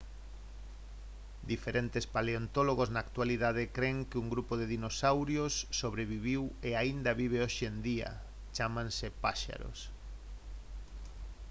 [1.51, 7.63] diferentes paleontólogos na actualidade cren que un grupo de dinosauros sobreviviu e aínda vive hoxe
[7.71, 8.09] en día
[8.55, 9.79] chámanse paxaros